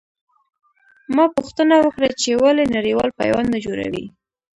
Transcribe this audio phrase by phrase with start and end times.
[1.15, 4.05] ما پوښتنه وکړه چې ولې نړېوال پیوند نه جوړوي.